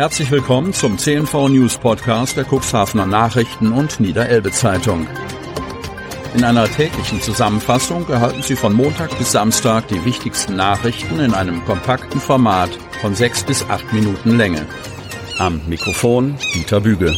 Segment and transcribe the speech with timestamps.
[0.00, 5.06] Herzlich willkommen zum CNV News Podcast der Cuxhavener Nachrichten und Niederelbe Zeitung.
[6.34, 11.62] In einer täglichen Zusammenfassung erhalten Sie von Montag bis Samstag die wichtigsten Nachrichten in einem
[11.66, 12.70] kompakten Format
[13.02, 14.64] von sechs bis acht Minuten Länge.
[15.38, 17.14] Am Mikrofon Dieter Büge.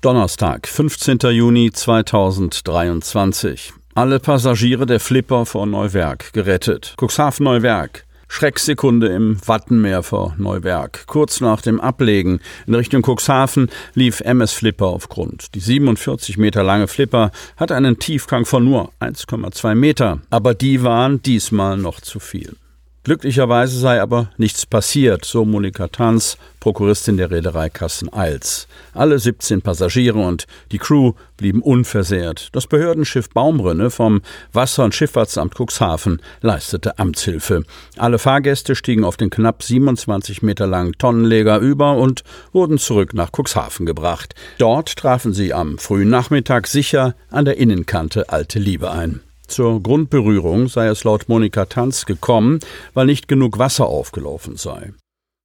[0.00, 1.18] Donnerstag, 15.
[1.32, 3.72] Juni 2023.
[3.96, 6.94] Alle Passagiere der Flipper vor Neuwerk gerettet.
[6.96, 8.06] Cuxhaven Neuwerk.
[8.34, 11.06] Schrecksekunde im Wattenmeer vor Neuwerk.
[11.06, 15.54] Kurz nach dem Ablegen in Richtung Cuxhaven lief MS Flipper auf Grund.
[15.54, 21.20] Die 47 Meter lange Flipper hat einen Tiefgang von nur 1,2 Meter, aber die waren
[21.20, 22.56] diesmal noch zu viel.
[23.04, 28.68] Glücklicherweise sei aber nichts passiert, so Monika Tanz, Prokuristin der Reederei Kassen-Eils.
[28.94, 32.50] Alle 17 Passagiere und die Crew blieben unversehrt.
[32.52, 37.64] Das Behördenschiff Baumrinne vom Wasser- und Schifffahrtsamt Cuxhaven leistete Amtshilfe.
[37.96, 42.22] Alle Fahrgäste stiegen auf den knapp 27 Meter langen Tonnenleger über und
[42.52, 44.36] wurden zurück nach Cuxhaven gebracht.
[44.58, 49.22] Dort trafen sie am frühen Nachmittag sicher an der Innenkante Alte Liebe ein.
[49.52, 52.60] Zur Grundberührung sei es laut Monika Tanz gekommen,
[52.94, 54.94] weil nicht genug Wasser aufgelaufen sei.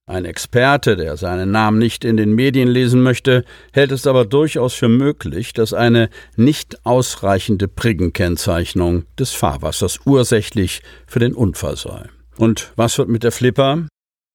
[0.06, 4.72] Ein Experte, der seinen Namen nicht in den Medien lesen möchte, hält es aber durchaus
[4.72, 12.08] für möglich, dass eine nicht ausreichende Priggenkennzeichnung des Fahrwassers ursächlich für den Unfall sei.
[12.38, 13.88] Und was wird mit der Flipper?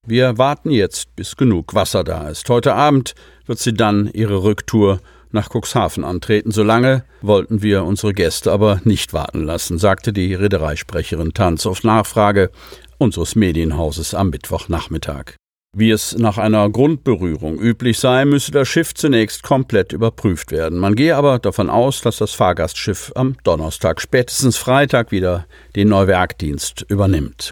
[0.06, 2.48] Wir warten jetzt, bis genug Wasser da ist.
[2.48, 3.16] Heute Abend
[3.48, 5.00] wird sie dann ihre Rücktour
[5.34, 6.52] nach Cuxhaven antreten.
[6.52, 12.52] Solange wollten wir unsere Gäste aber nicht warten lassen, sagte die Reedereisprecherin Tanz auf Nachfrage
[12.98, 15.36] unseres Medienhauses am Mittwochnachmittag.
[15.75, 20.78] Wie es nach einer Grundberührung üblich sei, müsse das Schiff zunächst komplett überprüft werden.
[20.78, 26.86] Man gehe aber davon aus, dass das Fahrgastschiff am Donnerstag, spätestens Freitag wieder den Neuwerkdienst
[26.90, 27.50] übernimmt.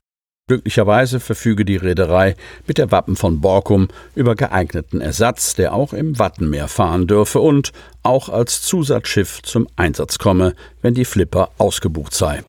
[0.51, 2.35] Glücklicherweise verfüge die Reederei
[2.67, 7.71] mit der Wappen von Borkum über geeigneten Ersatz, der auch im Wattenmeer fahren dürfe und
[8.03, 12.43] auch als Zusatzschiff zum Einsatz komme, wenn die Flipper ausgebucht sei.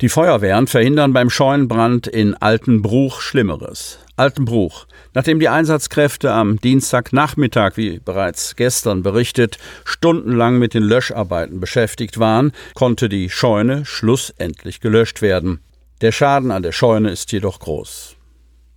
[0.00, 3.98] Die Feuerwehren verhindern beim Scheunenbrand in Altenbruch Schlimmeres.
[4.14, 4.86] Altenbruch.
[5.12, 12.52] Nachdem die Einsatzkräfte am Dienstagnachmittag, wie bereits gestern berichtet, stundenlang mit den Löscharbeiten beschäftigt waren,
[12.74, 15.58] konnte die Scheune schlussendlich gelöscht werden.
[16.00, 18.14] Der Schaden an der Scheune ist jedoch groß.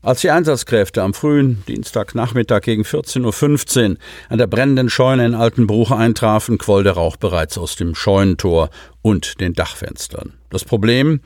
[0.04, 3.98] Als die Einsatzkräfte am frühen Dienstagnachmittag gegen 14.15 Uhr
[4.30, 8.72] an der brennenden Scheune in Altenbruch eintrafen, quoll der Rauch bereits aus dem Scheunentor
[9.04, 10.34] und den Dachfenstern.
[10.50, 11.22] Das Problem,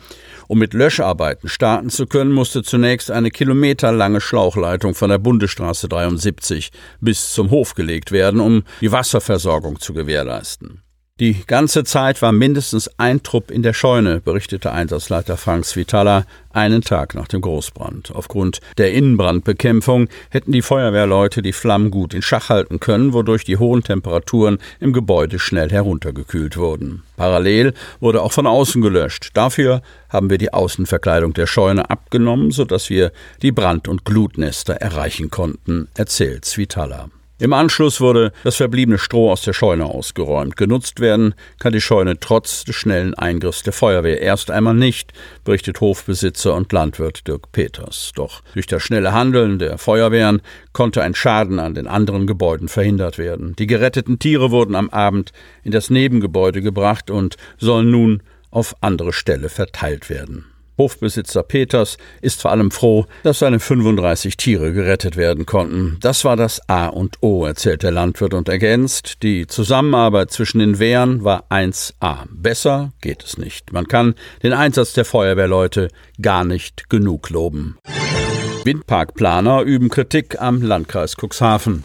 [0.49, 6.73] um mit Löscharbeiten starten zu können, musste zunächst eine kilometerlange Schlauchleitung von der Bundesstraße 73
[6.99, 10.81] bis zum Hof gelegt werden, um die Wasserversorgung zu gewährleisten.
[11.21, 16.81] Die ganze Zeit war mindestens ein Trupp in der Scheune, berichtete Einsatzleiter Frank Svitala einen
[16.81, 18.11] Tag nach dem Großbrand.
[18.13, 23.55] Aufgrund der Innenbrandbekämpfung hätten die Feuerwehrleute die Flammen gut in Schach halten können, wodurch die
[23.55, 27.03] hohen Temperaturen im Gebäude schnell heruntergekühlt wurden.
[27.15, 29.29] Parallel wurde auch von außen gelöscht.
[29.35, 35.29] Dafür haben wir die Außenverkleidung der Scheune abgenommen, sodass wir die Brand- und Glutnester erreichen
[35.31, 37.09] konnten, erzählt Svitala.
[37.37, 40.55] Im Anschluss wurde das verbliebene Stroh aus der Scheune ausgeräumt.
[40.55, 45.11] Genutzt werden kann die Scheune trotz des schnellen Eingriffs der Feuerwehr erst einmal nicht,
[45.43, 48.13] berichtet Hofbesitzer und Landwirt Dirk Peters.
[48.15, 50.41] Doch durch das schnelle Handeln der Feuerwehren
[50.71, 53.53] konnte ein Schaden an den anderen Gebäuden verhindert werden.
[53.57, 59.11] Die geretteten Tiere wurden am Abend in das Nebengebäude gebracht und sollen nun auf andere
[59.11, 60.45] Stelle verteilt werden.
[60.77, 65.97] Hofbesitzer Peters ist vor allem froh, dass seine 35 Tiere gerettet werden konnten.
[66.01, 70.79] Das war das A und O, erzählt der Landwirt und ergänzt, die Zusammenarbeit zwischen den
[70.79, 72.25] Wehren war 1A.
[72.29, 73.73] Besser geht es nicht.
[73.73, 75.89] Man kann den Einsatz der Feuerwehrleute
[76.21, 77.77] gar nicht genug loben.
[78.63, 81.83] Windparkplaner üben Kritik am Landkreis Cuxhaven.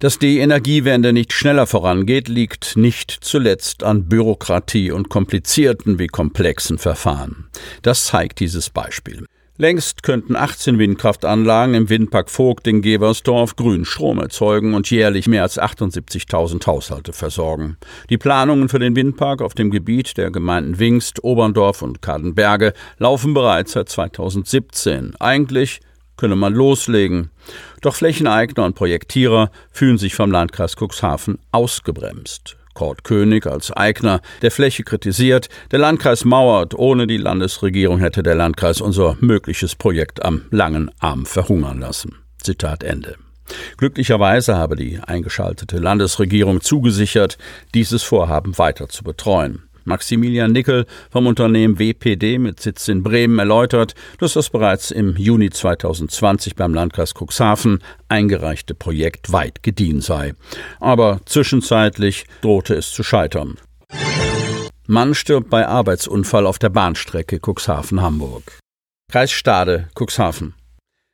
[0.00, 6.78] Dass die Energiewende nicht schneller vorangeht, liegt nicht zuletzt an Bürokratie und komplizierten wie komplexen
[6.78, 7.50] Verfahren.
[7.82, 9.26] Das zeigt dieses Beispiel.
[9.58, 15.60] Längst könnten 18 Windkraftanlagen im Windpark Vogt in Geversdorf Grünstrom erzeugen und jährlich mehr als
[15.60, 17.76] 78.000 Haushalte versorgen.
[18.08, 23.34] Die Planungen für den Windpark auf dem Gebiet der Gemeinden Wingst, Oberndorf und Kadenberge laufen
[23.34, 25.16] bereits seit 2017.
[25.20, 25.80] Eigentlich
[26.20, 27.30] könne man loslegen.
[27.80, 32.56] Doch Flächeneigner und Projektierer fühlen sich vom Landkreis Cuxhaven ausgebremst.
[32.74, 38.34] Kurt König als Eigner der Fläche kritisiert, der Landkreis mauert, ohne die Landesregierung hätte der
[38.34, 42.16] Landkreis unser mögliches Projekt am langen Arm verhungern lassen.
[42.42, 43.16] Zitat Ende.
[43.78, 47.38] Glücklicherweise habe die eingeschaltete Landesregierung zugesichert,
[47.74, 49.69] dieses Vorhaben weiter zu betreuen.
[49.84, 55.50] Maximilian Nickel vom Unternehmen WPD mit Sitz in Bremen erläutert, dass das bereits im Juni
[55.50, 60.34] 2020 beim Landkreis Cuxhaven eingereichte Projekt weit gediehen sei.
[60.80, 63.56] Aber zwischenzeitlich drohte es zu scheitern.
[64.86, 68.58] Mann stirbt bei Arbeitsunfall auf der Bahnstrecke Cuxhaven-Hamburg.
[69.10, 70.54] Kreis Stade, Cuxhaven.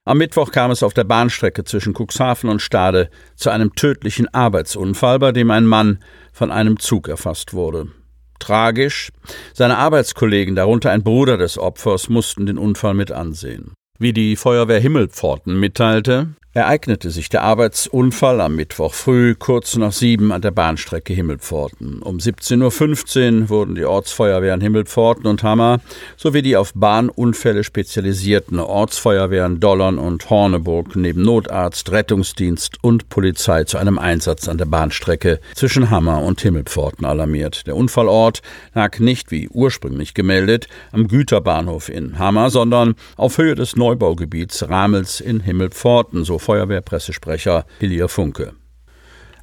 [0.07, 5.19] Am Mittwoch kam es auf der Bahnstrecke zwischen Cuxhaven und Stade zu einem tödlichen Arbeitsunfall,
[5.19, 5.99] bei dem ein Mann
[6.33, 7.89] von einem Zug erfasst wurde.
[8.39, 9.11] Tragisch,
[9.53, 13.73] seine Arbeitskollegen, darunter ein Bruder des Opfers, mussten den Unfall mit ansehen.
[13.99, 20.33] Wie die Feuerwehr Himmelpforten mitteilte, ereignete sich der Arbeitsunfall am Mittwoch früh kurz nach sieben
[20.33, 22.01] an der Bahnstrecke Himmelpforten.
[22.01, 25.81] Um 17.15 Uhr wurden die Ortsfeuerwehren Himmelpforten und Hammer
[26.17, 33.77] sowie die auf Bahnunfälle spezialisierten Ortsfeuerwehren Dollern und Horneburg neben Notarzt, Rettungsdienst und Polizei zu
[33.77, 37.67] einem Einsatz an der Bahnstrecke zwischen Hammer und Himmelpforten alarmiert.
[37.67, 38.41] Der Unfallort
[38.73, 45.21] lag nicht wie ursprünglich gemeldet am Güterbahnhof in Hammer, sondern auf Höhe des Neubaugebiets Ramels
[45.21, 48.53] in Himmelpforten, so Feuerwehrpressesprecher Hillier Funke.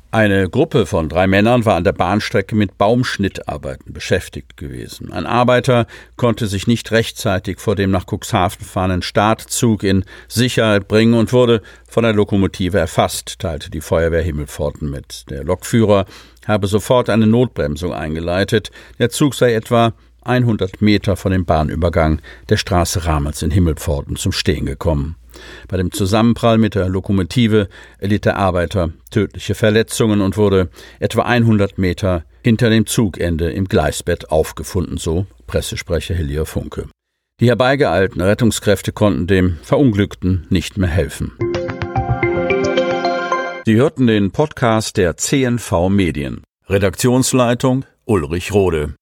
[0.10, 5.12] Eine Gruppe von drei Männern war an der Bahnstrecke mit Baumschnittarbeiten beschäftigt gewesen.
[5.12, 11.16] Ein Arbeiter konnte sich nicht rechtzeitig vor dem nach Cuxhaven fahrenden Startzug in Sicherheit bringen
[11.16, 15.30] und wurde von der Lokomotive erfasst, teilte die Feuerwehr Himmelpforten mit.
[15.30, 16.06] Der Lokführer
[16.48, 18.70] habe sofort eine Notbremsung eingeleitet.
[19.00, 24.32] Der Zug sei etwa 100 Meter von dem Bahnübergang der Straße Ramels in Himmelpforten zum
[24.32, 25.18] Stehen gekommen.
[25.68, 27.68] Bei dem Zusammenprall mit der Lokomotive
[28.00, 30.70] erlitt der Arbeiter tödliche Verletzungen und wurde
[31.00, 36.88] etwa 100 Meter hinter dem Zugende im Gleisbett aufgefunden, so Pressesprecher Hillier Funke.
[37.40, 41.32] Die herbeigeeilten Rettungskräfte konnten dem Verunglückten nicht mehr helfen.
[43.66, 46.44] Sie hörten den Podcast der CNV Medien.
[46.68, 48.96] Redaktionsleitung Ulrich Rode.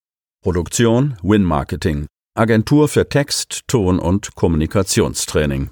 [0.44, 2.05] Produktion Win Marketing.
[2.35, 5.69] Agentur für Text, Ton und Kommunikationstraining.